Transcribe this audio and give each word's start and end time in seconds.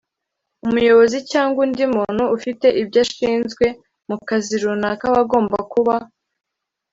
umuyobozi 0.65 1.17
cyangwa 1.31 1.59
undi 1.65 1.83
muntu 1.95 2.23
ufite 2.35 2.67
ibyo 2.81 2.99
ashinzwe 3.05 3.65
mu 4.07 4.17
kazi 4.27 4.53
runaka 4.63 5.03
aba 5.09 5.19
agomba 5.23 5.57
kuba 5.71 5.95